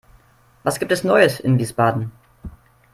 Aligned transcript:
Was 0.63 0.79
gibt 0.79 0.91
es 0.91 1.03
Neues 1.03 1.39
in 1.39 1.59
Wiesbaden? 1.59 2.11